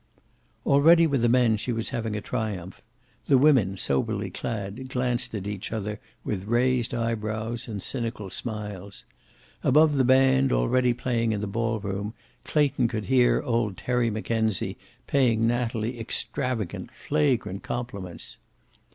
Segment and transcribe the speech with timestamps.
[0.65, 2.81] Already with the men she was having a triumph.
[3.27, 9.05] The women, soberly clad, glanced at each other with raised eye brows and cynical smiles.
[9.63, 14.75] Above the band, already playing in the ballroom, Clayton could hear old Terry Mackenzie
[15.05, 18.37] paying Natalie extravagant, flagrant compliments.